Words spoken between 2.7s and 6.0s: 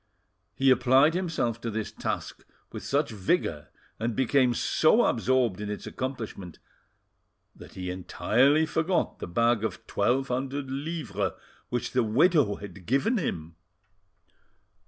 with such vigour, and became so absorbed in its